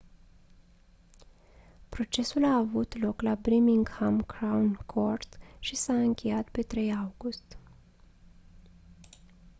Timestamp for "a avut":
2.45-2.97